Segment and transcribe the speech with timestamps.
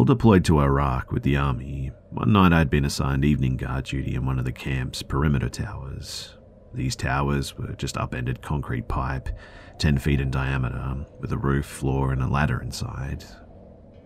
[0.00, 4.14] While deployed to Iraq with the army, one night I'd been assigned evening guard duty
[4.14, 6.38] in one of the camp's perimeter towers.
[6.72, 9.28] These towers were just upended concrete pipe,
[9.78, 13.26] 10 feet in diameter, with a roof, floor, and a ladder inside.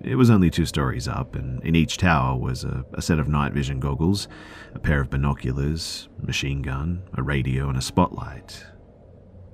[0.01, 3.29] It was only two stories up, and in each tower was a, a set of
[3.29, 4.27] night vision goggles,
[4.75, 8.67] a pair of binoculars, a machine gun, a radio, and a spotlight.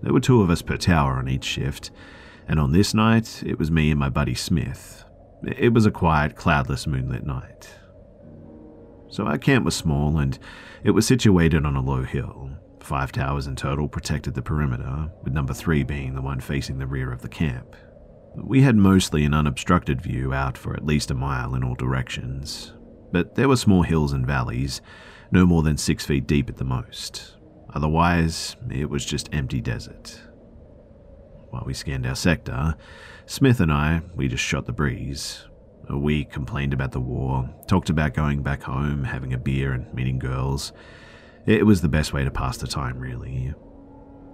[0.01, 1.91] There were two of us per tower on each shift,
[2.49, 5.05] and on this night, it was me and my buddy Smith.
[5.45, 7.69] It was a quiet, cloudless moonlit night.
[9.09, 10.39] So our camp was small, and
[10.85, 12.51] it was situated on a low hill.
[12.81, 16.87] Five towers in total protected the perimeter, with number three being the one facing the
[16.87, 17.77] rear of the camp.
[18.37, 22.73] We had mostly an unobstructed view out for at least a mile in all directions,
[23.11, 24.81] but there were small hills and valleys,
[25.33, 27.37] no more than six feet deep at the most.
[27.75, 30.21] Otherwise, it was just empty desert.
[31.51, 32.77] While we scanned our sector,
[33.27, 35.45] Smith and I, we just shot the breeze.
[35.89, 40.19] We complained about the war, talked about going back home, having a beer, and meeting
[40.19, 40.73] girls.
[41.47, 43.53] It was the best way to pass the time, really.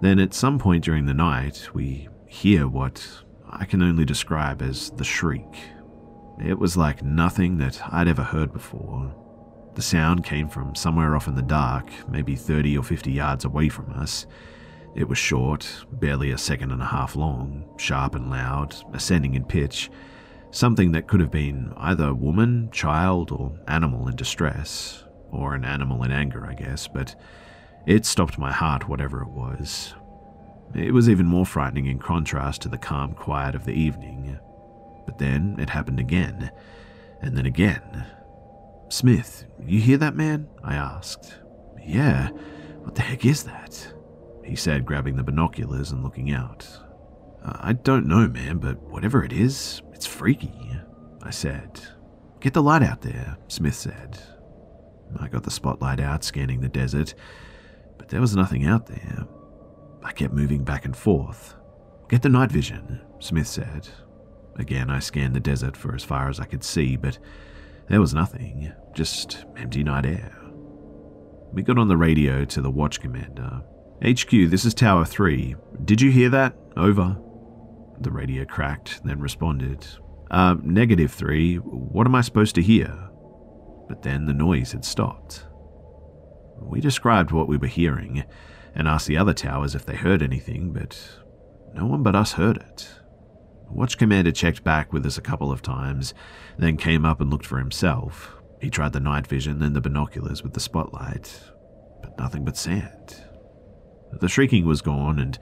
[0.02, 3.06] Then, at some point during the night, we hear what
[3.48, 5.56] I can only describe as the shriek.
[6.44, 9.14] It was like nothing that I'd ever heard before.
[9.74, 13.70] The sound came from somewhere off in the dark, maybe 30 or 50 yards away
[13.70, 14.26] from us.
[14.96, 19.44] It was short, barely a second and a half long, sharp and loud, ascending in
[19.44, 19.90] pitch,
[20.50, 26.02] something that could have been either woman, child, or animal in distress, or an animal
[26.02, 27.14] in anger, I guess, but
[27.86, 29.94] it stopped my heart, whatever it was.
[30.74, 34.38] It was even more frightening in contrast to the calm quiet of the evening.
[35.04, 36.50] But then it happened again,
[37.20, 38.06] and then again.
[38.88, 40.48] Smith, you hear that man?
[40.64, 41.34] I asked.
[41.84, 42.30] Yeah,
[42.80, 43.92] what the heck is that?
[44.46, 46.68] He said, grabbing the binoculars and looking out.
[47.44, 50.70] Uh, I don't know, man, but whatever it is, it's freaky,
[51.22, 51.80] I said.
[52.40, 54.20] Get the light out there, Smith said.
[55.18, 57.14] I got the spotlight out, scanning the desert,
[57.98, 59.26] but there was nothing out there.
[60.02, 61.56] I kept moving back and forth.
[62.08, 63.88] Get the night vision, Smith said.
[64.56, 67.18] Again, I scanned the desert for as far as I could see, but
[67.88, 70.36] there was nothing, just empty night air.
[71.52, 73.62] We got on the radio to the watch commander.
[74.04, 75.56] HQ, this is Tower 3.
[75.84, 76.54] Did you hear that?
[76.76, 77.16] Over.
[78.00, 79.86] The radio cracked, then responded.
[80.30, 81.56] Uh, negative 3.
[81.56, 83.08] What am I supposed to hear?
[83.88, 85.46] But then the noise had stopped.
[86.60, 88.24] We described what we were hearing
[88.74, 91.00] and asked the other towers if they heard anything, but
[91.72, 92.88] no one but us heard it.
[93.70, 96.12] Watch Commander checked back with us a couple of times,
[96.58, 98.36] then came up and looked for himself.
[98.60, 101.40] He tried the night vision, then the binoculars with the spotlight,
[102.02, 103.22] but nothing but sand.
[104.20, 105.38] The shrieking was gone, and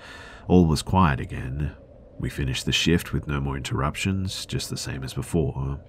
[0.49, 1.73] all was quiet again.
[2.19, 5.81] We finished the shift with no more interruptions, just the same as before,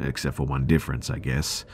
[0.00, 1.64] except for one difference, I guess.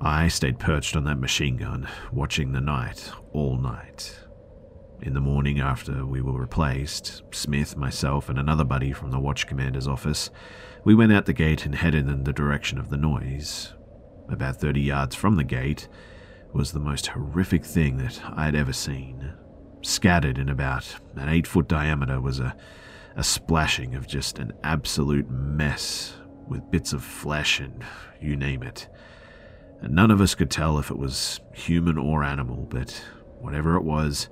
[0.00, 4.18] I stayed perched on that machine gun, watching the night all night.
[5.00, 9.46] In the morning after we were replaced, Smith, myself, and another buddy from the watch
[9.46, 10.30] commander's office,
[10.84, 13.74] we went out the gate and headed in the direction of the noise.
[14.28, 15.88] About 30 yards from the gate
[16.52, 19.32] was the most horrific thing that I had ever seen.
[19.82, 22.56] Scattered in about an eight foot diameter was a,
[23.16, 26.14] a splashing of just an absolute mess
[26.46, 27.84] with bits of flesh and
[28.20, 28.88] you name it.
[29.80, 33.04] And none of us could tell if it was human or animal, but
[33.40, 34.28] whatever it was,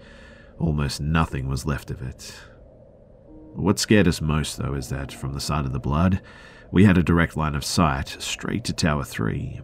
[0.59, 2.33] almost nothing was left of it.
[3.55, 6.21] What scared us most, though, is that from the side of the blood,
[6.71, 9.61] we had a direct line of sight straight to Tower 3.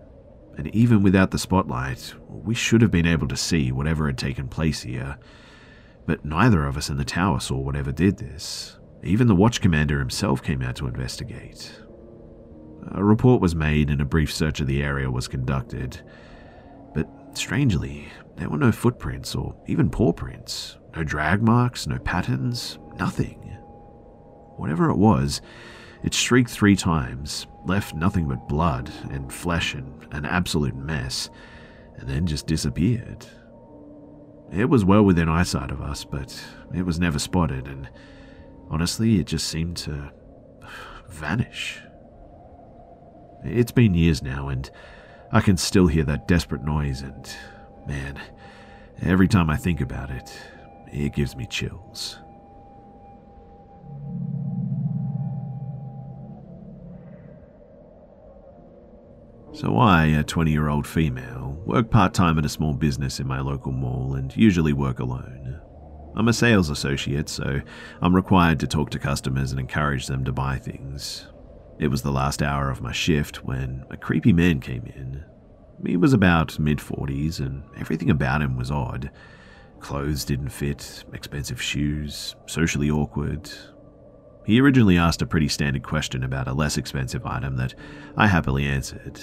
[0.59, 4.49] And even without the spotlight, we should have been able to see whatever had taken
[4.49, 5.19] place here.
[6.07, 8.79] But neither of us in the tower saw whatever did this.
[9.03, 11.73] Even the watch commander himself came out to investigate.
[12.93, 16.01] A report was made and a brief search of the area was conducted.
[16.95, 20.79] But strangely, there were no footprints or even paw prints.
[20.95, 23.41] No drag marks, no patterns, nothing.
[24.57, 25.43] Whatever it was,
[26.03, 31.29] it shrieked three times, left nothing but blood and flesh and an absolute mess,
[31.97, 33.27] and then just disappeared.
[34.53, 36.43] It was well within eyesight of us, but
[36.75, 37.89] it was never spotted, and
[38.71, 40.13] honestly, it just seemed to
[41.09, 41.81] vanish.
[43.45, 44.71] It's been years now, and
[45.33, 47.29] I can still hear that desperate noise, and
[47.87, 48.21] man,
[49.03, 50.31] every time I think about it,
[50.93, 52.19] it gives me chills.
[59.53, 63.27] So, I, a 20 year old female, work part time at a small business in
[63.27, 65.61] my local mall and usually work alone.
[66.15, 67.61] I'm a sales associate, so
[68.01, 71.27] I'm required to talk to customers and encourage them to buy things.
[71.79, 75.25] It was the last hour of my shift when a creepy man came in.
[75.85, 79.11] He was about mid 40s, and everything about him was odd.
[79.81, 83.51] Clothes didn't fit, expensive shoes, socially awkward.
[84.47, 87.75] He originally asked a pretty standard question about a less expensive item that
[88.17, 89.21] I happily answered.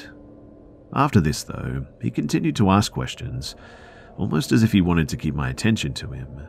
[0.96, 3.56] After this, though, he continued to ask questions,
[4.18, 6.42] almost as if he wanted to keep my attention to him.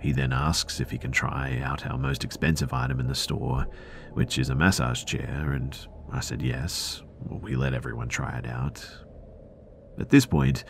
[0.00, 3.66] He then asks if he can try out our most expensive item in the store,
[4.12, 5.76] which is a massage chair, and
[6.10, 7.02] I said yes.
[7.20, 8.88] We let everyone try it out.
[9.98, 10.64] At this point,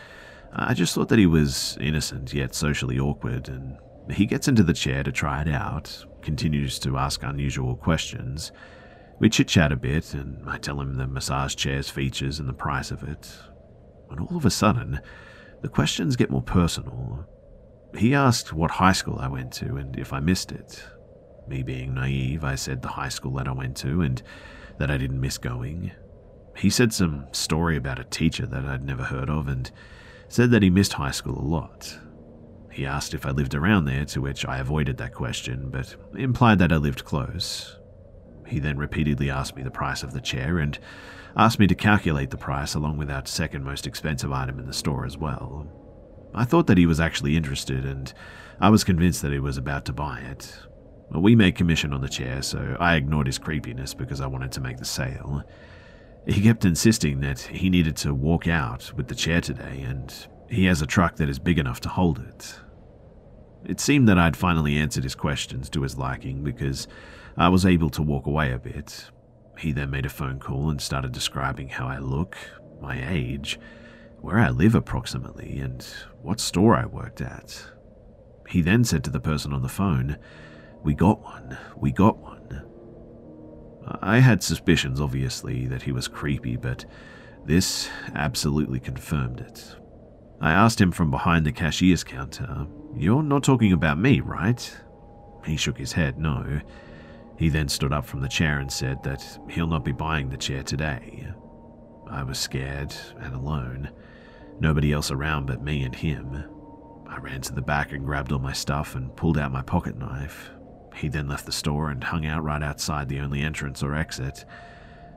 [0.52, 3.76] I just thought that he was innocent yet socially awkward, and
[4.10, 8.50] he gets into the chair to try it out, continues to ask unusual questions.
[9.20, 12.52] We chit chat a bit, and I tell him the massage chair's features and the
[12.52, 13.36] price of it.
[14.06, 15.00] When all of a sudden,
[15.60, 17.26] the questions get more personal.
[17.96, 20.84] He asked what high school I went to and if I missed it.
[21.48, 24.22] Me being naive, I said the high school that I went to and
[24.78, 25.92] that I didn't miss going.
[26.56, 29.70] He said some story about a teacher that I'd never heard of and
[30.28, 31.98] said that he missed high school a lot.
[32.70, 36.58] He asked if I lived around there, to which I avoided that question, but implied
[36.60, 37.78] that I lived close.
[38.48, 40.78] He then repeatedly asked me the price of the chair and
[41.36, 44.72] asked me to calculate the price along with that second most expensive item in the
[44.72, 45.66] store as well.
[46.34, 48.12] I thought that he was actually interested, and
[48.60, 50.58] I was convinced that he was about to buy it.
[51.10, 54.60] We made commission on the chair, so I ignored his creepiness because I wanted to
[54.60, 55.42] make the sale.
[56.26, 60.14] He kept insisting that he needed to walk out with the chair today, and
[60.50, 62.58] he has a truck that is big enough to hold it.
[63.64, 66.86] It seemed that I'd finally answered his questions to his liking because
[67.38, 69.10] I was able to walk away a bit.
[69.58, 72.36] He then made a phone call and started describing how I look,
[72.80, 73.60] my age,
[74.20, 75.86] where I live approximately, and
[76.20, 77.64] what store I worked at.
[78.48, 80.18] He then said to the person on the phone,
[80.82, 82.64] We got one, we got one.
[84.02, 86.84] I had suspicions, obviously, that he was creepy, but
[87.46, 89.76] this absolutely confirmed it.
[90.40, 94.76] I asked him from behind the cashier's counter, You're not talking about me, right?
[95.44, 96.60] He shook his head, no.
[97.38, 100.36] He then stood up from the chair and said that he'll not be buying the
[100.36, 101.28] chair today.
[102.10, 103.90] I was scared and alone.
[104.58, 106.44] Nobody else around but me and him.
[107.06, 109.96] I ran to the back and grabbed all my stuff and pulled out my pocket
[109.96, 110.50] knife.
[110.96, 114.44] He then left the store and hung out right outside the only entrance or exit.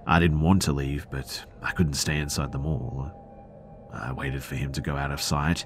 [0.05, 3.89] I didn't want to leave, but I couldn't stay inside the mall.
[3.91, 5.65] I waited for him to go out of sight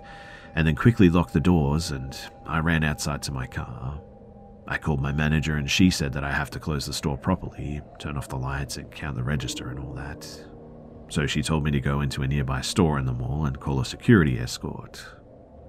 [0.56, 4.00] and then quickly locked the doors and I ran outside to my car.
[4.68, 7.82] I called my manager and she said that I have to close the store properly,
[8.00, 10.28] turn off the lights and count the register and all that
[11.10, 13.80] so she told me to go into a nearby store in the mall and call
[13.80, 15.06] a security escort.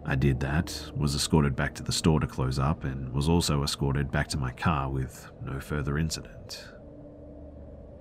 [0.05, 3.63] I did that, was escorted back to the store to close up, and was also
[3.63, 6.69] escorted back to my car with no further incident.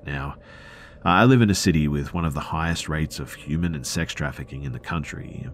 [0.06, 0.36] Now,
[1.04, 4.14] I live in a city with one of the highest rates of human and sex
[4.14, 5.50] trafficking in the country,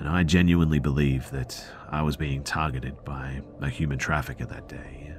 [0.00, 5.14] and I genuinely believe that I was being targeted by a human trafficker that day.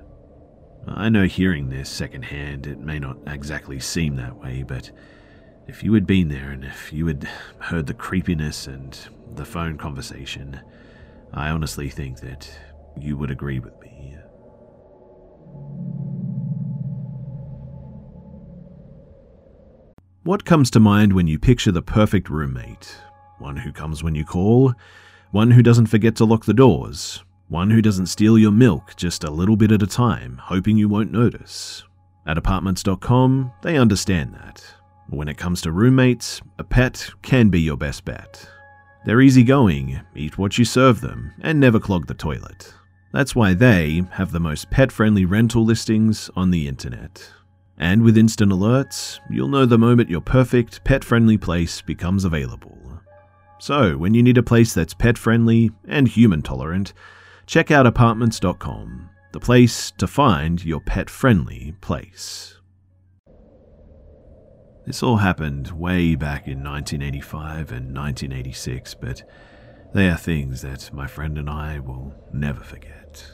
[0.88, 4.90] I know hearing this secondhand, it may not exactly seem that way, but
[5.68, 8.98] if you had been there and if you had heard the creepiness and
[9.36, 10.60] the phone conversation,
[11.32, 12.52] I honestly think that
[13.00, 14.18] you would agree with me.
[20.24, 22.96] What comes to mind when you picture the perfect roommate?
[23.42, 24.74] One who comes when you call,
[25.32, 29.24] one who doesn't forget to lock the doors, one who doesn't steal your milk just
[29.24, 31.84] a little bit at a time, hoping you won't notice.
[32.28, 34.64] At apartments.com, they understand that.
[35.10, 38.48] When it comes to roommates, a pet can be your best bet.
[39.06, 42.72] They're easygoing, eat what you serve them, and never clog the toilet.
[43.12, 47.28] That's why they have the most pet friendly rental listings on the internet.
[47.80, 52.81] And with instant alerts, you'll know the moment your perfect pet friendly place becomes available.
[53.62, 56.94] So, when you need a place that's pet friendly and human tolerant,
[57.46, 62.58] check out apartments.com, the place to find your pet friendly place.
[64.88, 69.22] This all happened way back in 1985 and 1986, but
[69.94, 73.32] they are things that my friend and I will never forget.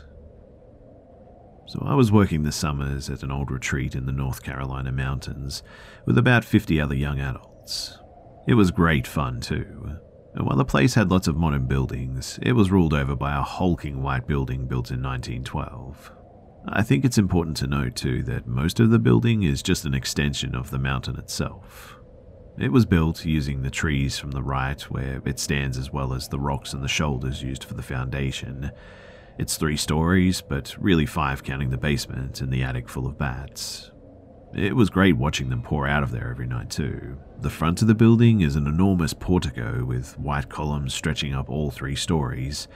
[1.67, 5.63] So I was working the summers at an old retreat in the North Carolina mountains
[6.05, 7.97] with about 50 other young adults.
[8.45, 9.99] It was great fun too.
[10.37, 13.41] And while the place had lots of modern buildings, it was ruled over by a
[13.41, 16.11] hulking white building built in 1912.
[16.69, 19.95] I think it's important to note too that most of the building is just an
[19.95, 21.97] extension of the mountain itself.
[22.59, 26.27] It was built using the trees from the right where it stands as well as
[26.27, 28.71] the rocks and the shoulders used for the foundation,
[29.39, 33.91] it's three stories, but really five counting the basement and the attic full of bats.
[34.57, 37.19] It was great watching them pour out of there every night, too.
[37.41, 41.69] The front of the building is an enormous portico with white columns stretching up all
[41.69, 42.67] three stories.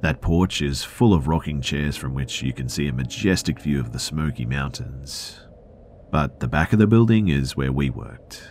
[0.00, 3.78] That porch is full of rocking chairs from which you can see a majestic view
[3.78, 5.40] of the Smoky Mountains.
[6.10, 8.42] But the back of the building is where we worked.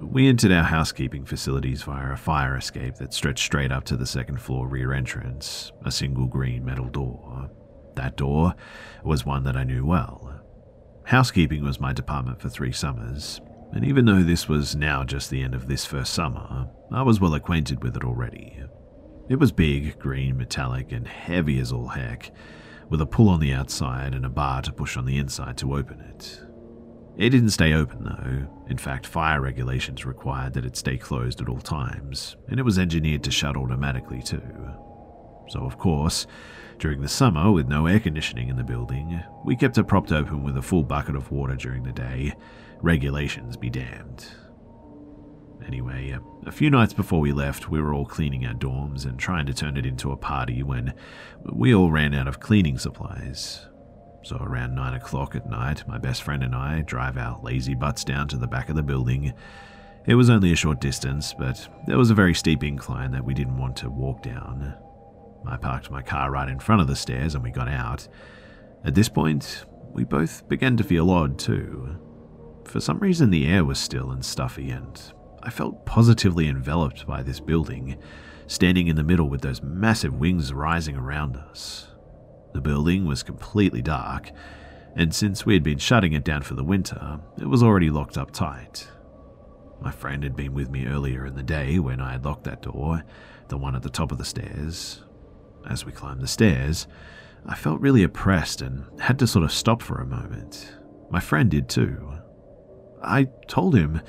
[0.00, 4.04] We entered our housekeeping facilities via a fire escape that stretched straight up to the
[4.04, 7.50] second floor rear entrance, a single green metal door.
[7.94, 8.56] That door
[9.04, 10.43] was one that I knew well.
[11.04, 13.40] Housekeeping was my department for three summers,
[13.72, 17.20] and even though this was now just the end of this first summer, I was
[17.20, 18.58] well acquainted with it already.
[19.28, 22.30] It was big, green, metallic, and heavy as all heck,
[22.88, 25.76] with a pull on the outside and a bar to push on the inside to
[25.76, 26.40] open it.
[27.16, 28.48] It didn't stay open though.
[28.68, 32.78] In fact, fire regulations required that it stay closed at all times, and it was
[32.78, 34.40] engineered to shut automatically too.
[35.48, 36.26] So, of course,
[36.78, 40.42] during the summer, with no air conditioning in the building, we kept it propped open
[40.42, 42.34] with a full bucket of water during the day.
[42.80, 44.26] Regulations be damned.
[45.66, 49.46] Anyway, a few nights before we left, we were all cleaning our dorms and trying
[49.46, 50.92] to turn it into a party when
[51.52, 53.66] we all ran out of cleaning supplies.
[54.22, 58.04] So around 9 o'clock at night, my best friend and I drive our lazy butts
[58.04, 59.32] down to the back of the building.
[60.06, 63.32] It was only a short distance, but there was a very steep incline that we
[63.32, 64.74] didn't want to walk down.
[65.46, 68.08] I parked my car right in front of the stairs and we got out.
[68.84, 71.96] At this point, we both began to feel odd too.
[72.64, 75.00] For some reason, the air was still and stuffy, and
[75.42, 77.98] I felt positively enveloped by this building,
[78.46, 81.88] standing in the middle with those massive wings rising around us.
[82.52, 84.30] The building was completely dark,
[84.96, 88.18] and since we had been shutting it down for the winter, it was already locked
[88.18, 88.88] up tight.
[89.80, 92.62] My friend had been with me earlier in the day when I had locked that
[92.62, 93.04] door,
[93.48, 95.02] the one at the top of the stairs.
[95.68, 96.86] As we climbed the stairs,
[97.46, 100.72] I felt really oppressed and had to sort of stop for a moment.
[101.10, 102.12] My friend did too.
[103.02, 104.00] I told him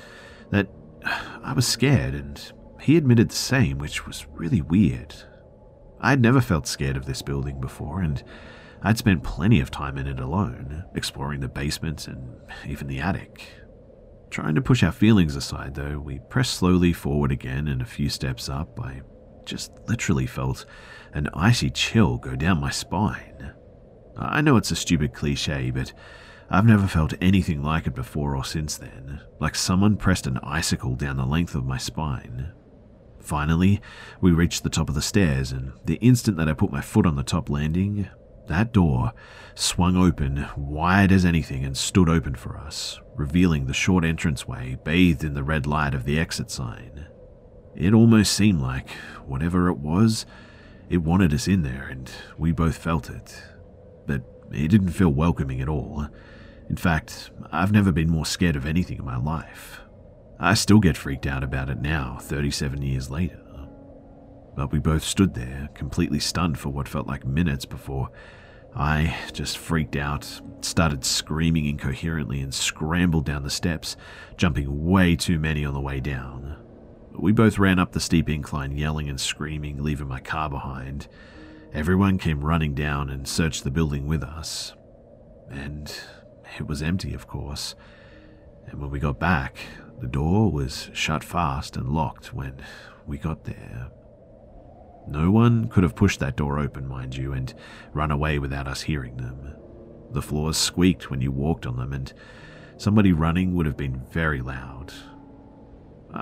[0.50, 0.68] that
[1.42, 5.14] I was scared, and he admitted the same, which was really weird.
[6.00, 8.22] I'd never felt scared of this building before, and
[8.82, 12.36] I'd spent plenty of time in it alone, exploring the basement and
[12.66, 13.48] even the attic.
[14.30, 18.08] Trying to push our feelings aside, though, we pressed slowly forward again and a few
[18.08, 18.78] steps up.
[18.80, 19.02] I
[19.44, 20.66] just literally felt
[21.16, 23.54] an icy chill go down my spine.
[24.18, 25.94] I know it's a stupid cliche, but
[26.50, 30.94] I've never felt anything like it before or since then, like someone pressed an icicle
[30.94, 32.52] down the length of my spine.
[33.18, 33.80] Finally,
[34.20, 37.06] we reached the top of the stairs, and the instant that I put my foot
[37.06, 38.08] on the top landing,
[38.46, 39.12] that door
[39.54, 45.24] swung open wide as anything and stood open for us, revealing the short entranceway bathed
[45.24, 47.06] in the red light of the exit sign.
[47.74, 48.90] It almost seemed like,
[49.24, 50.26] whatever it was,
[50.88, 53.42] it wanted us in there, and we both felt it.
[54.06, 56.08] But it didn't feel welcoming at all.
[56.68, 59.80] In fact, I've never been more scared of anything in my life.
[60.38, 63.40] I still get freaked out about it now, 37 years later.
[64.54, 68.10] But we both stood there, completely stunned for what felt like minutes before
[68.74, 73.96] I just freaked out, started screaming incoherently, and scrambled down the steps,
[74.36, 76.56] jumping way too many on the way down.
[77.18, 81.08] We both ran up the steep incline, yelling and screaming, leaving my car behind.
[81.72, 84.74] Everyone came running down and searched the building with us.
[85.50, 85.92] And
[86.58, 87.74] it was empty, of course.
[88.66, 89.58] And when we got back,
[90.00, 92.60] the door was shut fast and locked when
[93.06, 93.88] we got there.
[95.08, 97.54] No one could have pushed that door open, mind you, and
[97.92, 99.54] run away without us hearing them.
[100.10, 102.12] The floors squeaked when you walked on them, and
[102.76, 104.92] somebody running would have been very loud.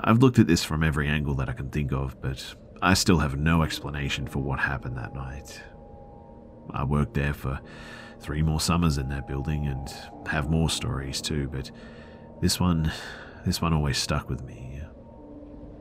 [0.03, 3.19] I've looked at this from every angle that I can think of, but I still
[3.19, 5.61] have no explanation for what happened that night.
[6.71, 7.59] I worked there for
[8.19, 9.93] three more summers in that building and
[10.27, 11.71] have more stories too, but
[12.41, 12.91] this one
[13.45, 14.81] this one always stuck with me.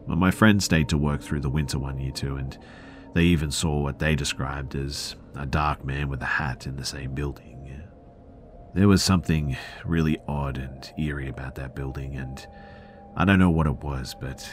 [0.06, 2.59] Well, my friends stayed to work through the winter one year too, and
[3.14, 6.85] they even saw what they described as a dark man with a hat in the
[6.85, 7.54] same building.
[8.75, 12.44] There was something really odd and eerie about that building, and
[13.16, 14.49] I don't know what it was, but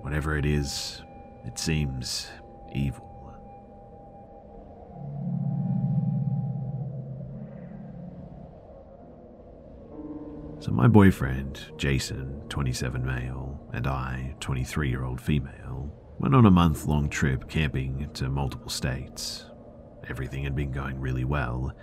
[0.00, 1.02] whatever it is,
[1.44, 2.28] it seems
[2.72, 3.10] evil.
[10.60, 16.50] So, my boyfriend, Jason, 27 male, and I, 23 year old female, went on a
[16.50, 19.46] month long trip camping to multiple states.
[20.06, 21.74] Everything had been going really well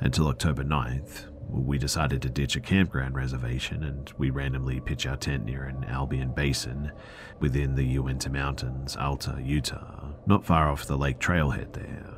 [0.00, 5.16] until October 9th, we decided to ditch a campground reservation and we randomly pitch our
[5.16, 6.92] tent near an Albion basin
[7.40, 12.14] within the Uinta Mountains, Alta, Utah, not far off the lake trailhead there.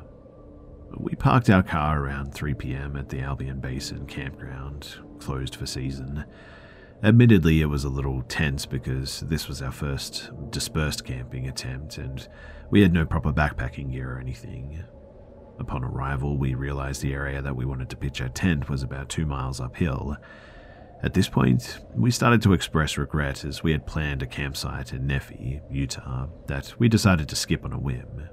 [0.95, 6.25] We parked our car around 3 pm at the Albion Basin campground, closed for season.
[7.03, 12.27] Admittedly, it was a little tense because this was our first dispersed camping attempt and
[12.71, 14.83] we had no proper backpacking gear or anything.
[15.59, 19.09] Upon arrival, we realized the area that we wanted to pitch our tent was about
[19.09, 20.17] two miles uphill.
[21.03, 25.05] At this point, we started to express regret as we had planned a campsite in
[25.05, 28.29] Nephi, Utah, that we decided to skip on a whim.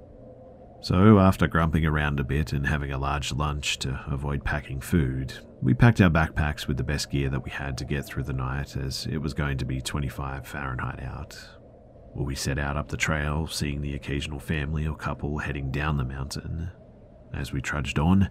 [0.81, 5.33] So, after grumping around a bit and having a large lunch to avoid packing food,
[5.62, 8.35] we packed our backpacks with the best gear that we had to get through the
[8.35, 11.38] night as it was going to be 25 Fahrenheit out.
[12.14, 16.04] We set out up the trail, seeing the occasional family or couple heading down the
[16.04, 16.71] mountain.
[17.36, 18.30] As we trudged on,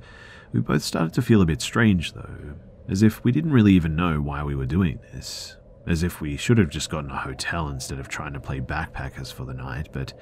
[0.52, 2.56] we both started to feel a bit strange though,
[2.88, 5.58] as if we didn't really even know why we were doing this.
[5.86, 9.34] As if we should have just gotten a hotel instead of trying to play backpackers
[9.34, 10.14] for the night, but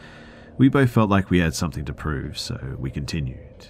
[0.57, 3.67] we both felt like we had something to prove, so we continued.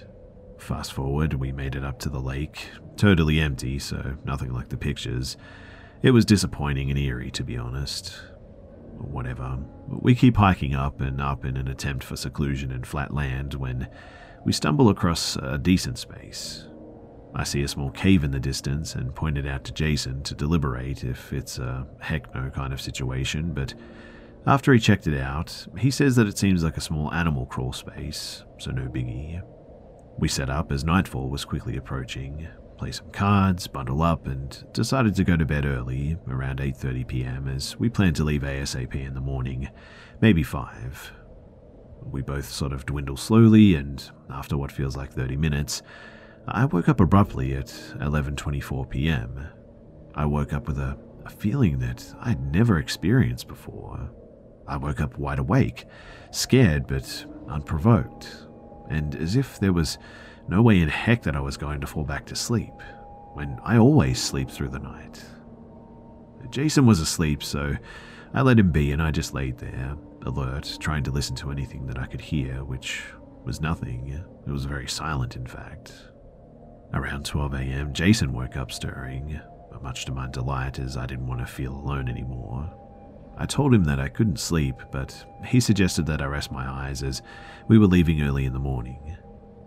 [0.57, 4.77] Fast forward, we made it up to the lake, totally empty, so nothing like the
[4.77, 5.35] pictures.
[6.01, 8.13] It was disappointing and eerie, to be honest.
[8.97, 9.59] Whatever.
[9.87, 13.87] We keep hiking up and up in an attempt for seclusion and flat land when
[14.45, 16.67] we stumble across a decent space.
[17.33, 20.35] I see a small cave in the distance and point it out to Jason to
[20.35, 23.73] deliberate if it's a heck no kind of situation, but
[24.45, 27.73] after he checked it out, he says that it seems like a small animal crawl
[27.73, 29.41] space, so no biggie.
[30.17, 35.15] We set up as nightfall was quickly approaching, play some cards, bundle up, and decided
[35.15, 37.47] to go to bed early, around 8:30 p.m.
[37.47, 39.69] as we planned to leave ASAP in the morning,
[40.19, 41.13] maybe 5.
[42.03, 45.81] We both sort of dwindle slowly and after what feels like 30 minutes,
[46.47, 47.67] I woke up abruptly at
[47.99, 49.47] 11:24 p.m.
[50.15, 54.09] I woke up with a, a feeling that I'd never experienced before.
[54.67, 55.85] I woke up wide awake,
[56.31, 58.47] scared but unprovoked,
[58.89, 59.97] and as if there was
[60.47, 62.73] no way in heck that I was going to fall back to sleep,
[63.33, 65.23] when I always sleep through the night.
[66.49, 67.75] Jason was asleep, so
[68.33, 71.85] I let him be and I just laid there, alert, trying to listen to anything
[71.87, 73.03] that I could hear, which
[73.43, 74.23] was nothing.
[74.47, 75.93] It was very silent, in fact.
[76.93, 79.39] Around 12 a.m., Jason woke up stirring,
[79.71, 82.71] but much to my delight, as I didn't want to feel alone anymore.
[83.37, 87.01] I told him that I couldn't sleep, but he suggested that I rest my eyes
[87.01, 87.21] as
[87.67, 89.17] we were leaving early in the morning.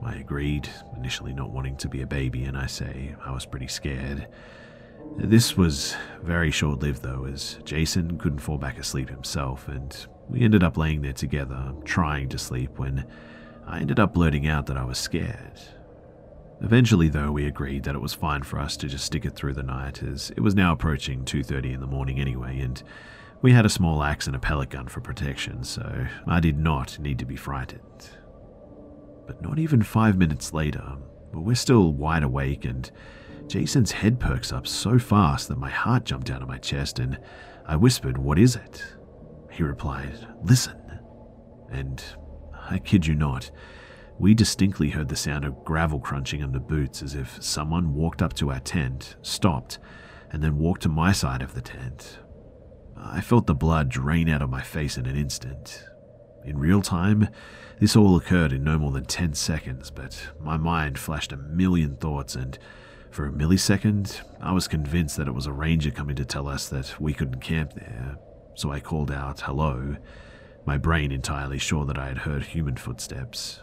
[0.04, 3.68] I agreed, initially not wanting to be a baby, and I say I was pretty
[3.68, 4.28] scared.
[5.16, 10.40] This was very short lived, though, as Jason couldn't fall back asleep himself, and we
[10.40, 13.06] ended up laying there together, trying to sleep, when
[13.66, 15.60] I ended up blurting out that I was scared.
[16.60, 19.54] Eventually, though, we agreed that it was fine for us to just stick it through
[19.54, 22.82] the night, as it was now approaching 2.30 in the morning anyway, and
[23.42, 26.98] we had a small axe and a pellet gun for protection, so I did not
[26.98, 28.08] need to be frightened.
[29.26, 30.96] But not even five minutes later,
[31.32, 32.90] we're still wide awake, and
[33.46, 37.18] Jason's head perks up so fast that my heart jumped out of my chest, and
[37.66, 38.84] I whispered, What is it?
[39.54, 40.76] He replied, Listen.
[41.70, 42.02] And
[42.68, 43.50] I kid you not,
[44.18, 48.32] we distinctly heard the sound of gravel crunching under boots as if someone walked up
[48.34, 49.78] to our tent, stopped,
[50.30, 52.18] and then walked to my side of the tent,
[52.96, 55.84] I felt the blood drain out of my face in an instant.
[56.44, 57.28] In real time,
[57.80, 61.96] this all occurred in no more than 10 seconds, but my mind flashed a million
[61.96, 62.58] thoughts, and
[63.10, 66.68] for a millisecond, I was convinced that it was a ranger coming to tell us
[66.68, 68.16] that we couldn't camp there.
[68.54, 69.96] So I called out, hello,
[70.66, 73.60] my brain entirely sure that I had heard human footsteps.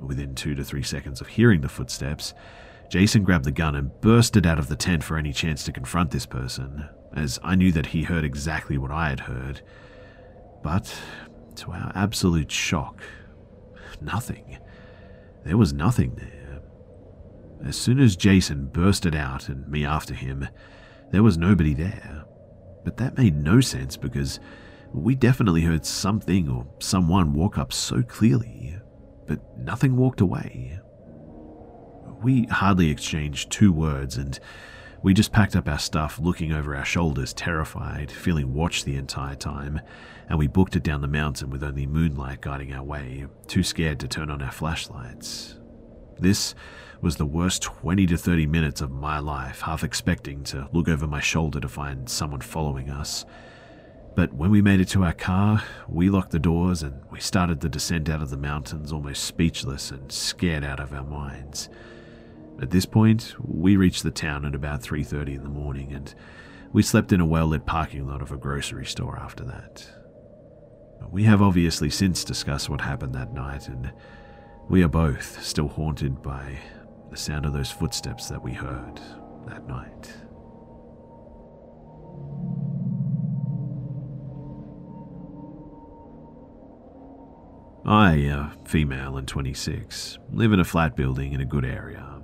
[0.00, 2.34] Within two to three seconds of hearing the footsteps,
[2.90, 6.10] Jason grabbed the gun and bursted out of the tent for any chance to confront
[6.10, 9.62] this person, as I knew that he heard exactly what I had heard.
[10.62, 10.94] But,
[11.56, 13.02] to our absolute shock,
[14.00, 14.58] nothing.
[15.44, 16.62] There was nothing there.
[17.64, 20.48] As soon as Jason bursted out and me after him,
[21.10, 22.24] there was nobody there.
[22.84, 24.40] But that made no sense because
[24.92, 28.78] we definitely heard something or someone walk up so clearly,
[29.26, 30.78] but nothing walked away.
[32.22, 34.38] We hardly exchanged two words, and
[35.02, 39.34] we just packed up our stuff, looking over our shoulders, terrified, feeling watched the entire
[39.34, 39.80] time,
[40.28, 44.00] and we booked it down the mountain with only moonlight guiding our way, too scared
[44.00, 45.58] to turn on our flashlights.
[46.18, 46.54] This
[47.04, 51.06] was the worst 20 to 30 minutes of my life, half expecting to look over
[51.06, 53.26] my shoulder to find someone following us.
[54.16, 57.60] But when we made it to our car, we locked the doors and we started
[57.60, 61.68] the descent out of the mountains almost speechless and scared out of our minds.
[62.62, 66.14] At this point, we reached the town at about 3:30 in the morning and
[66.72, 69.86] we slept in a well-lit parking lot of a grocery store after that.
[71.10, 73.92] We have obviously since discussed what happened that night and
[74.70, 76.60] we are both still haunted by
[77.14, 79.00] the sound of those footsteps that we heard
[79.46, 80.12] that night.
[87.86, 92.20] I, a female and 26, live in a flat building in a good area.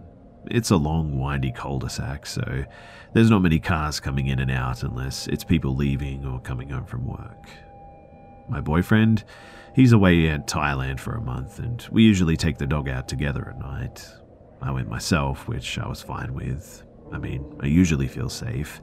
[0.46, 2.64] It's a long, windy cul de sac, so
[3.12, 6.86] there's not many cars coming in and out unless it's people leaving or coming home
[6.86, 7.48] from work.
[8.48, 9.22] My boyfriend,
[9.72, 13.54] he's away in Thailand for a month, and we usually take the dog out together
[13.54, 14.04] at night.
[14.62, 16.84] I went myself, which I was fine with.
[17.12, 18.80] I mean, I usually feel safe.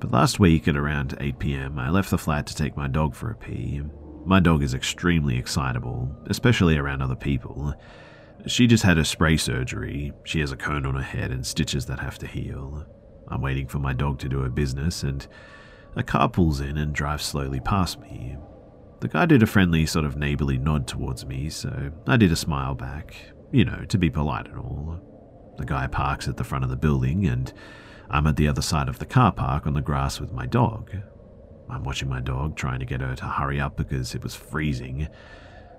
[0.00, 3.14] But last week at around 8 pm, I left the flat to take my dog
[3.14, 3.82] for a pee.
[4.26, 7.74] My dog is extremely excitable, especially around other people.
[8.46, 10.12] She just had her spray surgery.
[10.24, 12.86] She has a cone on her head and stitches that have to heal.
[13.28, 15.26] I'm waiting for my dog to do her business, and
[15.96, 18.36] a car pulls in and drives slowly past me.
[19.00, 22.36] The guy did a friendly, sort of neighborly nod towards me, so I did a
[22.36, 23.14] smile back,
[23.54, 25.00] you know, to be polite and all.
[25.58, 27.52] The guy parks at the front of the building, and
[28.10, 30.90] I'm at the other side of the car park on the grass with my dog.
[31.70, 35.06] I'm watching my dog, trying to get her to hurry up because it was freezing.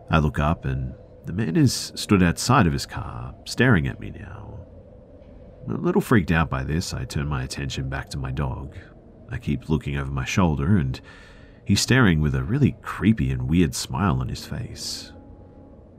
[0.10, 0.94] I look up, and
[1.26, 4.58] the man is stood outside of his car, staring at me now.
[5.68, 8.78] A little freaked out by this, I turn my attention back to my dog.
[9.30, 11.02] I keep looking over my shoulder, and
[11.66, 15.12] he's staring with a really creepy and weird smile on his face.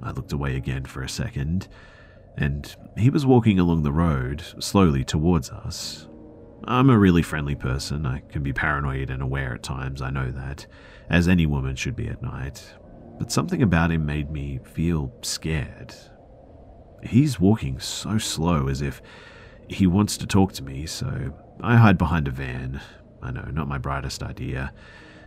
[0.03, 1.69] I looked away again for a second,
[2.37, 6.07] and he was walking along the road, slowly towards us.
[6.65, 8.07] I'm a really friendly person.
[8.07, 10.67] I can be paranoid and aware at times, I know that,
[11.09, 12.75] as any woman should be at night.
[13.19, 15.95] But something about him made me feel scared.
[17.03, 19.01] He's walking so slow as if
[19.69, 22.81] he wants to talk to me, so I hide behind a van.
[23.23, 24.73] I know, not my brightest idea.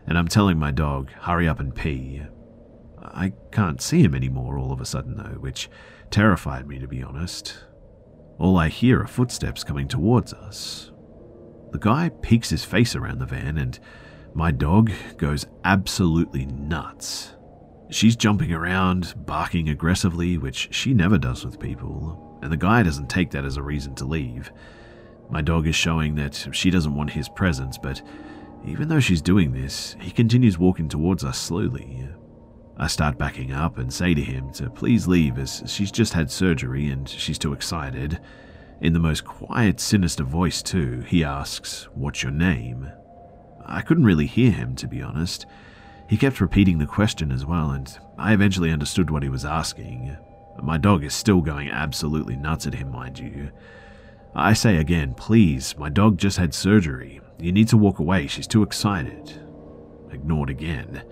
[0.05, 2.21] And I'm telling my dog, hurry up and pee.
[3.11, 5.69] I can't see him anymore all of a sudden, though, which
[6.11, 7.57] terrified me, to be honest.
[8.37, 10.91] All I hear are footsteps coming towards us.
[11.71, 13.79] The guy peeks his face around the van, and
[14.33, 17.35] my dog goes absolutely nuts.
[17.91, 23.09] She's jumping around, barking aggressively, which she never does with people, and the guy doesn't
[23.09, 24.51] take that as a reason to leave.
[25.29, 28.01] My dog is showing that she doesn't want his presence, but
[28.65, 32.07] even though she's doing this, he continues walking towards us slowly,
[32.81, 36.31] I start backing up and say to him to please leave as she's just had
[36.31, 38.21] surgery and she's too excited.
[38.79, 42.89] In the most quiet, sinister voice, too, he asks, What's your name?
[43.65, 45.45] I couldn't really hear him, to be honest.
[46.07, 50.15] He kept repeating the question as well, and I eventually understood what he was asking.
[50.63, 53.51] My dog is still going absolutely nuts at him, mind you.
[54.33, 57.19] I say again, please, my dog just had surgery.
[57.39, 59.33] You need to walk away, she's too excited.
[60.13, 61.03] Ignored again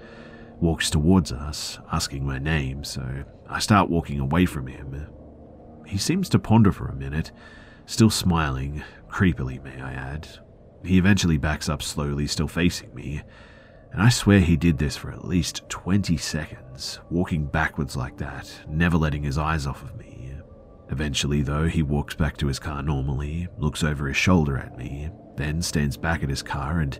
[0.59, 5.07] walks towards us, asking my name, so I start walking away from him.
[5.85, 7.31] He seems to ponder for a minute,
[7.85, 10.27] still smiling, creepily, may I add.
[10.83, 13.21] He eventually backs up slowly, still facing me,
[13.91, 18.51] and I swear he did this for at least 20 seconds, walking backwards like that,
[18.67, 20.33] never letting his eyes off of me.
[20.89, 25.09] Eventually, though, he walks back to his car normally, looks over his shoulder at me,
[25.35, 26.99] then stands back at his car and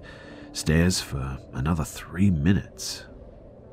[0.51, 3.05] stares for another three minutes.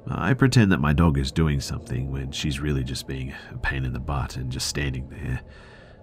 [0.07, 3.85] I pretend that my dog is doing something when she's really just being a pain
[3.85, 5.41] in the butt and just standing there.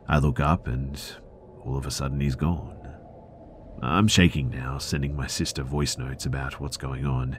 [0.08, 1.00] I look up and
[1.64, 2.78] all of a sudden he's gone.
[3.82, 7.38] I'm shaking now, sending my sister voice notes about what's going on.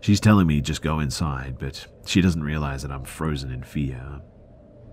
[0.00, 4.20] She's telling me just go inside, but she doesn't realize that I'm frozen in fear.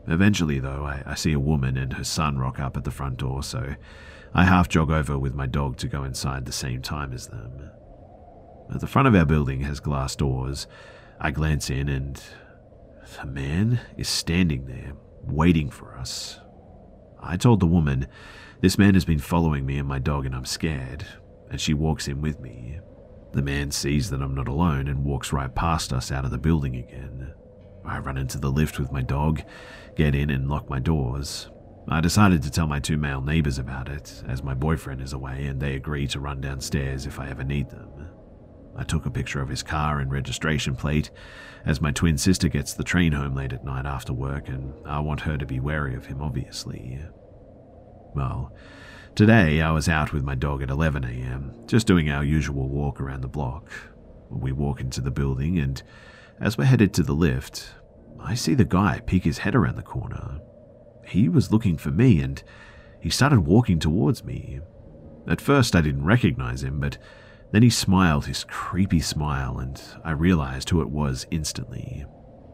[0.08, 3.18] Eventually, though, I, I, see a woman and her son rock up at the front
[3.18, 3.76] door, so
[4.34, 7.70] I half jog over with my dog to go inside the same time as them.
[8.74, 10.68] At the front of our building has glass doors,
[11.26, 12.22] I glance in and
[13.18, 16.42] the man is standing there, waiting for us.
[17.18, 18.08] I told the woman,
[18.60, 21.08] This man has been following me and my dog, and I'm scared,
[21.50, 22.82] and she walks in with me.
[23.32, 26.38] The man sees that I'm not alone and walks right past us out of the
[26.38, 27.34] building again.
[27.86, 29.44] I run into the lift with my dog,
[29.96, 31.50] get in, and lock my doors.
[31.88, 35.46] I decided to tell my two male neighbors about it, as my boyfriend is away
[35.46, 37.93] and they agree to run downstairs if I ever need them.
[38.76, 41.12] I took a picture of his car and registration plate,
[41.66, 45.00] as my twin sister gets the train home late at night after work, and I
[45.00, 47.00] want her to be wary of him, obviously.
[48.16, 48.54] Well,
[49.16, 53.22] today I was out with my dog at 11am, just doing our usual walk around
[53.22, 53.70] the block.
[54.30, 55.82] We walk into the building, and
[56.40, 57.76] as we're headed to the lift,
[58.20, 60.40] I see the guy peek his head around the corner.
[61.06, 62.42] He was looking for me, and
[63.00, 64.62] he started walking towards me.
[65.28, 66.98] At first, I didn't recognize him, but
[67.54, 72.04] then he smiled his creepy smile, and I realized who it was instantly.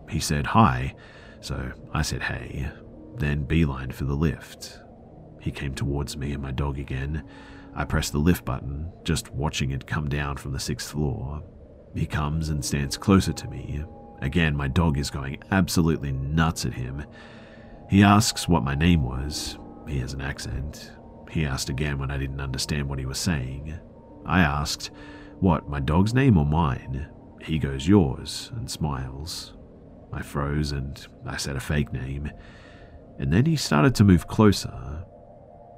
[0.09, 0.93] He said hi,
[1.39, 2.69] so I said hey,
[3.15, 4.81] then beeline for the lift.
[5.39, 7.23] He came towards me and my dog again.
[7.73, 11.43] I pressed the lift button, just watching it come down from the sixth floor.
[11.95, 13.85] He comes and stands closer to me.
[14.21, 17.05] Again, my dog is going absolutely nuts at him.
[17.89, 19.57] He asks what my name was.
[19.87, 20.91] He has an accent.
[21.31, 23.79] He asked again when I didn't understand what he was saying.
[24.25, 24.91] I asked,
[25.39, 27.07] What, my dog's name or mine?
[27.41, 29.53] He goes, Yours, and smiles.
[30.11, 32.31] I froze and I said a fake name.
[33.17, 35.05] And then he started to move closer.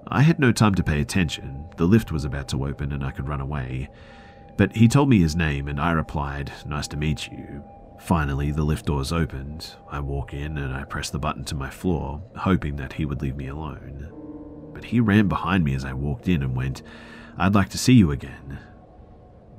[0.08, 1.66] I had no time to pay attention.
[1.78, 3.90] The lift was about to open and I could run away.
[4.58, 7.64] But he told me his name and I replied, Nice to meet you.
[8.00, 9.74] Finally, the lift doors opened.
[9.90, 13.22] I walk in and I press the button to my floor, hoping that he would
[13.22, 14.10] leave me alone.
[14.74, 16.82] But he ran behind me as I walked in and went,
[17.38, 18.60] I'd like to see you again.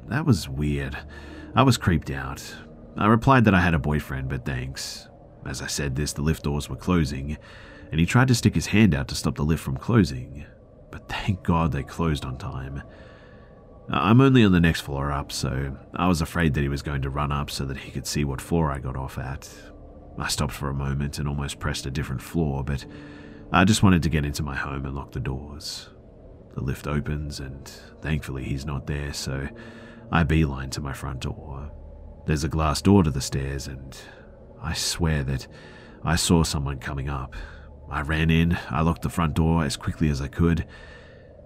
[0.08, 0.96] That was weird.
[1.54, 2.42] I was creeped out.
[2.96, 5.08] I replied that I had a boyfriend, but thanks.
[5.46, 7.37] As I said this, the lift doors were closing,
[7.90, 10.44] and he tried to stick his hand out to stop the lift from closing.
[10.90, 12.82] But thank God they closed on time.
[13.88, 17.02] I'm only on the next floor up, so I was afraid that he was going
[17.02, 19.48] to run up so that he could see what floor I got off at.
[20.18, 22.85] I stopped for a moment and almost pressed a different floor, but
[23.50, 25.88] I just wanted to get into my home and lock the doors.
[26.55, 27.67] The lift opens, and
[28.03, 29.49] thankfully he's not there, so
[30.11, 31.71] I beeline to my front door.
[32.27, 33.97] There's a glass door to the stairs, and
[34.62, 35.47] I swear that
[36.05, 37.35] I saw someone coming up.
[37.91, 40.67] I ran in, I locked the front door as quickly as I could,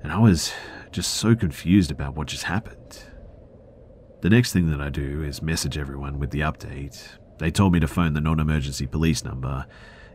[0.03, 0.53] and I was
[0.91, 3.05] just so confused about what just happened.
[4.23, 7.01] The next thing that I do is message everyone with the update.
[7.39, 9.67] They told me to phone the non emergency police number,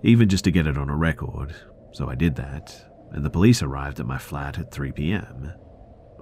[0.04, 1.56] even just to get it on a record,
[1.94, 5.54] so I did that and the police arrived at my flat at 3 pm.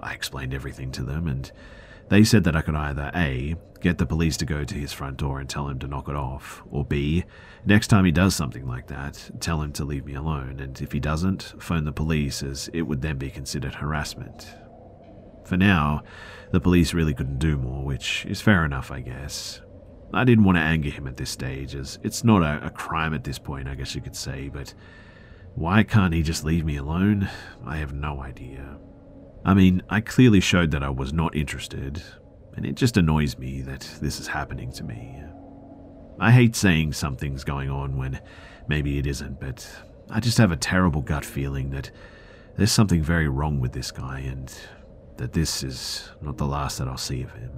[0.02, 1.50] I explained everything to them, and
[2.08, 5.16] they said that I could either A, get the police to go to his front
[5.16, 7.24] door and tell him to knock it off, or B,
[7.64, 10.92] next time he does something like that, tell him to leave me alone, and if
[10.92, 14.54] he doesn't, phone the police as it would then be considered harassment.
[15.44, 16.02] For now,
[16.52, 19.60] the police really couldn't do more, which is fair enough, I guess.
[20.12, 23.14] I didn't want to anger him at this stage, as it's not a, a crime
[23.14, 24.74] at this point, I guess you could say, but
[25.54, 27.28] why can't he just leave me alone?
[27.64, 28.78] I have no idea.
[29.44, 32.02] I mean, I clearly showed that I was not interested,
[32.56, 35.22] and it just annoys me that this is happening to me.
[36.18, 38.20] I hate saying something's going on when
[38.68, 39.68] maybe it isn't, but
[40.10, 41.90] I just have a terrible gut feeling that
[42.56, 44.52] there's something very wrong with this guy and
[45.16, 47.52] that this is not the last that I'll see of him.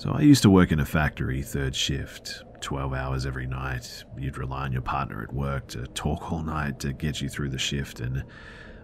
[0.00, 4.02] So I used to work in a factory, third shift, 12 hours every night.
[4.16, 7.50] You'd rely on your partner at work to talk all night to get you through
[7.50, 8.24] the shift, and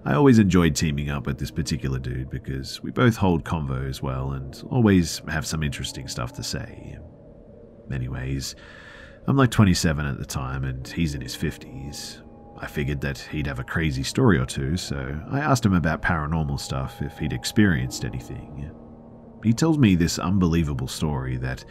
[0.04, 4.32] I always enjoyed teaming up with this particular dude because we both hold convos well
[4.32, 6.98] and always have some interesting stuff to say.
[7.90, 8.54] Anyways,
[9.26, 12.20] I'm like 27 at the time and he's in his 50s.
[12.58, 16.02] I figured that he'd have a crazy story or two, so I asked him about
[16.02, 18.70] paranormal stuff if he'd experienced anything.
[19.46, 21.64] He tells me this unbelievable story that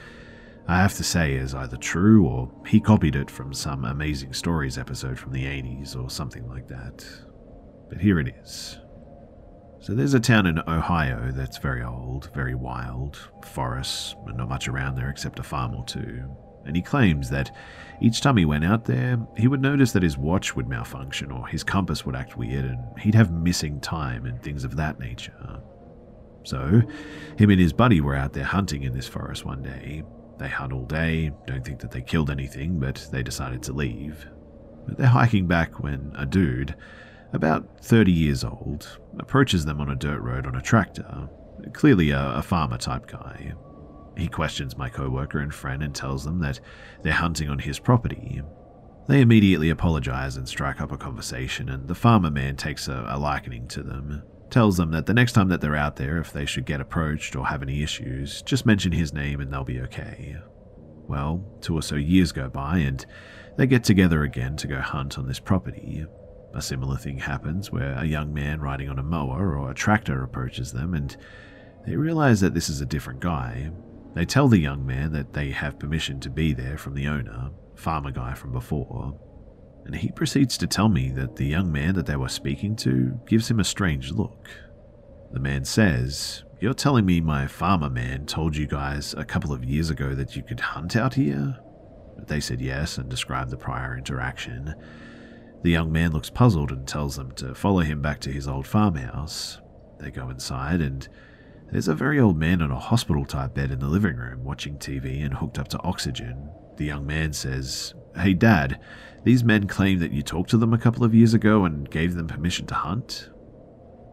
[0.65, 4.77] I have to say is either true or he copied it from some Amazing Stories
[4.77, 7.05] episode from the 80s or something like that.
[7.89, 8.79] But here it is.
[9.81, 14.69] So there's a town in Ohio that's very old, very wild, forests, and not much
[14.69, 16.33] around there except a farm or two.
[16.65, 17.53] And he claims that
[18.01, 21.45] each time he went out there, he would notice that his watch would malfunction or
[21.45, 25.61] his compass would act weird and he'd have missing time and things of that nature.
[26.45, 26.81] So,
[27.37, 30.03] him and his buddy were out there hunting in this forest one day.
[30.37, 34.27] They hunt all day, don't think that they killed anything, but they decided to leave.
[34.85, 36.75] But they're hiking back when a dude,
[37.33, 41.29] about 30 years old, approaches them on a dirt road on a tractor,
[41.73, 43.53] clearly a, a farmer type guy.
[44.15, 46.59] He questions my coworker and friend and tells them that
[47.01, 48.41] they're hunting on his property.
[49.07, 53.17] They immediately apologize and strike up a conversation, and the farmer man takes a, a
[53.17, 56.45] likening to them tells them that the next time that they're out there, if they
[56.45, 60.37] should get approached or have any issues, just mention his name and they'll be okay.
[61.07, 63.05] Well, two or so years go by and
[63.57, 66.05] they get together again to go hunt on this property.
[66.53, 70.23] A similar thing happens where a young man riding on a mower or a tractor
[70.23, 71.15] approaches them and
[71.85, 73.71] they realize that this is a different guy.
[74.15, 77.51] They tell the young man that they have permission to be there from the owner,
[77.75, 79.19] farmer guy from before,
[79.85, 83.19] and he proceeds to tell me that the young man that they were speaking to
[83.27, 84.49] gives him a strange look.
[85.31, 89.63] The man says, You're telling me my farmer man told you guys a couple of
[89.63, 91.59] years ago that you could hunt out here?
[92.17, 94.73] They said yes and described the prior interaction.
[95.61, 98.65] The young man looks puzzled and tells them to follow him back to his old
[98.65, 99.59] farmhouse.
[99.99, 101.07] They go inside, and
[101.71, 104.77] there's a very old man on a hospital type bed in the living room watching
[104.77, 106.49] TV and hooked up to oxygen.
[106.77, 108.79] The young man says, Hey, Dad,
[109.23, 112.15] these men claim that you talked to them a couple of years ago and gave
[112.15, 113.29] them permission to hunt.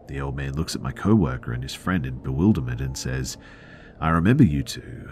[0.07, 3.37] The old man looks at my co worker and his friend in bewilderment and says,
[3.99, 5.09] I remember you two.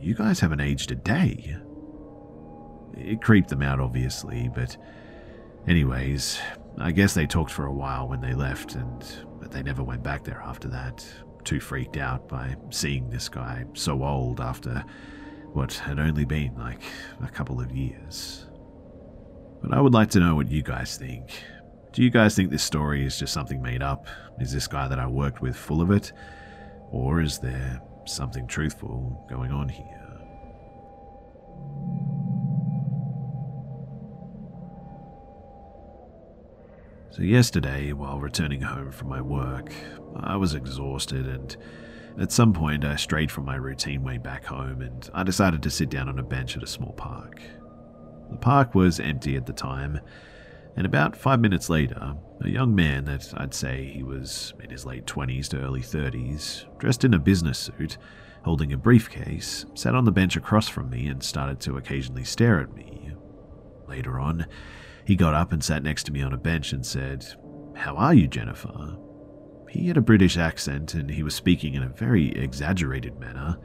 [0.00, 1.56] You guys haven't aged a day.
[2.96, 4.76] It creeped them out, obviously, but.
[5.68, 6.38] Anyways,
[6.78, 9.04] I guess they talked for a while when they left, and
[9.40, 11.04] but they never went back there after that.
[11.42, 14.84] Too freaked out by seeing this guy so old after
[15.56, 16.82] what had only been like
[17.22, 18.44] a couple of years.
[19.62, 21.30] But I would like to know what you guys think.
[21.92, 24.06] Do you guys think this story is just something made up?
[24.38, 26.12] Is this guy that I worked with full of it?
[26.90, 30.02] Or is there something truthful going on here?
[37.10, 39.72] So, yesterday, while returning home from my work,
[40.16, 41.56] I was exhausted, and
[42.18, 45.70] at some point, I strayed from my routine way back home and I decided to
[45.70, 47.42] sit down on a bench at a small park.
[48.30, 50.00] The park was empty at the time,
[50.76, 54.84] and about five minutes later, a young man that I'd say he was in his
[54.84, 57.98] late 20s to early 30s, dressed in a business suit,
[58.44, 62.60] holding a briefcase, sat on the bench across from me and started to occasionally stare
[62.60, 63.12] at me.
[63.88, 64.46] Later on,
[65.04, 67.24] he got up and sat next to me on a bench and said,
[67.74, 68.98] How are you, Jennifer?
[69.76, 73.58] He had a British accent and he was speaking in a very exaggerated manner.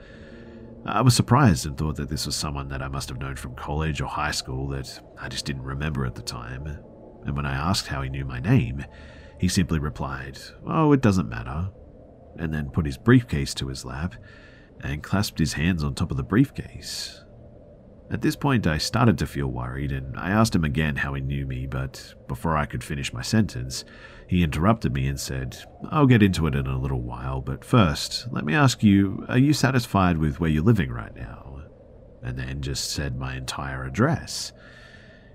[0.86, 3.56] I was surprised and thought that this was someone that I must have known from
[3.56, 6.68] college or high school that I just didn't remember at the time.
[7.26, 8.84] And when I asked how he knew my name,
[9.40, 11.70] he simply replied, Oh, it doesn't matter,
[12.38, 14.16] and then put his briefcase to his lap
[14.82, 17.21] and clasped his hands on top of the briefcase.
[18.12, 21.22] At this point, I started to feel worried, and I asked him again how he
[21.22, 23.86] knew me, but before I could finish my sentence,
[24.28, 25.58] he interrupted me and said,
[25.90, 29.38] I'll get into it in a little while, but first, let me ask you, are
[29.38, 31.62] you satisfied with where you're living right now?
[32.22, 34.52] And then just said my entire address.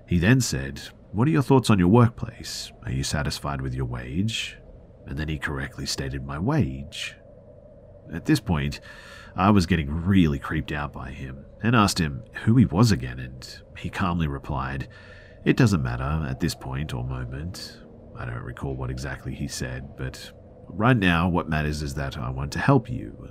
[0.07, 0.79] He then said,
[1.11, 2.71] What are your thoughts on your workplace?
[2.85, 4.57] Are you satisfied with your wage?
[5.05, 7.15] And then he correctly stated my wage.
[8.13, 8.79] At this point,
[9.37, 13.19] I was getting really creeped out by him and asked him who he was again,
[13.19, 14.87] and he calmly replied,
[15.45, 17.79] It doesn't matter at this point or moment.
[18.17, 20.31] I don't recall what exactly he said, but
[20.67, 23.29] right now, what matters is that I want to help you.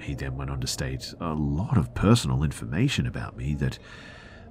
[0.00, 3.80] He then went on to state a lot of personal information about me that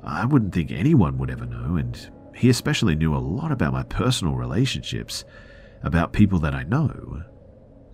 [0.03, 1.97] I wouldn't think anyone would ever know, and
[2.35, 5.23] he especially knew a lot about my personal relationships,
[5.83, 7.23] about people that I know.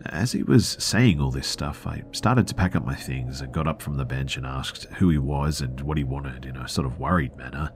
[0.06, 3.54] As he was saying all this stuff, I started to pack up my things and
[3.54, 6.58] got up from the bench and asked who he was and what he wanted in
[6.58, 7.72] a sort of worried manner.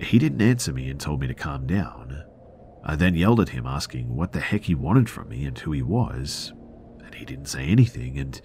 [0.00, 2.24] He didn't answer me and told me to calm down.
[2.84, 5.72] I then yelled at him, asking what the heck he wanted from me and who
[5.72, 6.52] he was,
[7.04, 8.40] and he didn't say anything, and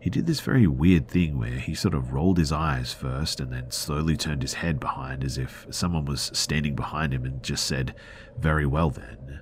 [0.00, 3.52] he did this very weird thing where he sort of rolled his eyes first and
[3.52, 7.66] then slowly turned his head behind as if someone was standing behind him and just
[7.66, 7.94] said,
[8.38, 9.40] Very well then.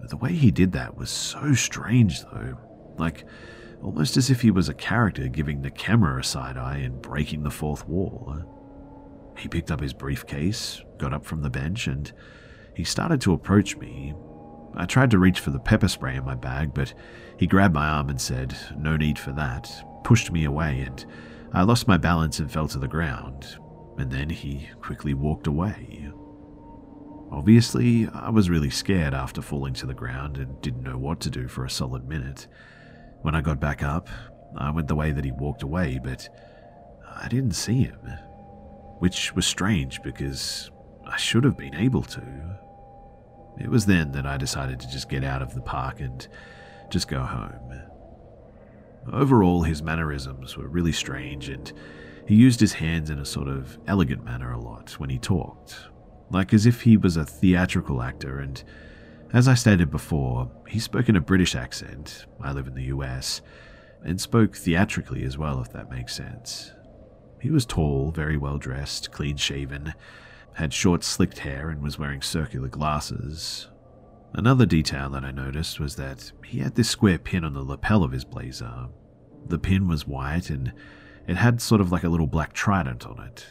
[0.00, 2.58] The way he did that was so strange, though.
[2.98, 3.24] Like,
[3.82, 7.42] almost as if he was a character giving the camera a side eye and breaking
[7.42, 8.42] the fourth wall.
[9.36, 12.10] He picked up his briefcase, got up from the bench, and
[12.74, 14.14] he started to approach me.
[14.74, 16.94] I tried to reach for the pepper spray in my bag, but
[17.38, 19.70] he grabbed my arm and said, No need for that,
[20.04, 21.04] pushed me away, and
[21.52, 23.56] I lost my balance and fell to the ground.
[23.98, 26.10] And then he quickly walked away.
[27.30, 31.30] Obviously, I was really scared after falling to the ground and didn't know what to
[31.30, 32.46] do for a solid minute.
[33.22, 34.08] When I got back up,
[34.56, 36.28] I went the way that he walked away, but
[37.08, 37.98] I didn't see him.
[38.98, 40.70] Which was strange because
[41.06, 42.22] I should have been able to.
[43.58, 46.26] It was then that I decided to just get out of the park and
[46.90, 47.82] just go home.
[49.12, 51.72] Overall, his mannerisms were really strange, and
[52.26, 55.76] he used his hands in a sort of elegant manner a lot when he talked,
[56.30, 58.38] like as if he was a theatrical actor.
[58.38, 58.62] And
[59.32, 62.26] as I stated before, he spoke in a British accent.
[62.40, 63.40] I live in the US,
[64.02, 66.72] and spoke theatrically as well, if that makes sense.
[67.40, 69.94] He was tall, very well dressed, clean shaven,
[70.54, 73.68] had short, slicked hair, and was wearing circular glasses.
[74.32, 78.02] Another detail that I noticed was that he had this square pin on the lapel
[78.02, 78.88] of his blazer.
[79.46, 80.72] The pin was white and
[81.26, 83.46] it had sort of like a little black trident on it.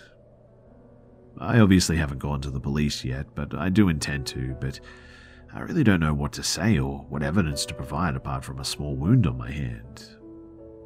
[1.38, 4.80] I obviously haven't gone to the police yet, but I do intend to, but
[5.54, 8.66] I really don't know what to say or what evidence to provide apart from a
[8.66, 10.06] small wound on my hand.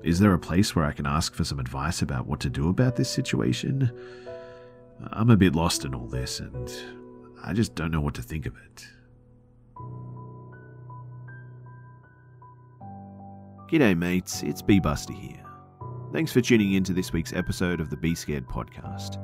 [0.03, 2.69] Is there a place where I can ask for some advice about what to do
[2.69, 3.91] about this situation?
[5.11, 6.71] I'm a bit lost in all this, and
[7.43, 8.87] I just don't know what to think of it.
[13.69, 15.43] G'day, mates, it's Be Busta here.
[16.11, 19.23] Thanks for tuning in to this week's episode of the Be Scared podcast.